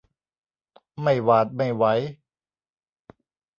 [1.01, 1.83] ไม่หวาดไม่ไหว